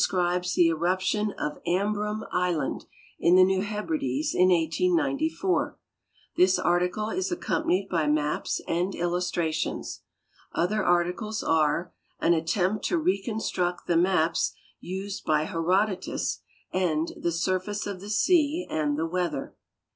[0.09, 2.85] 'cribes the Eruption of Ambrym Island
[3.19, 5.75] in the New Hebrides in 18!)4.
[6.35, 10.01] This article is accompanied by maps and illustrations.
[10.53, 16.41] Other articles are "An At tempt to Reconstruct the Maps Used by Herodotus"
[16.73, 19.53] and "The Surface of the Sea and the Weather."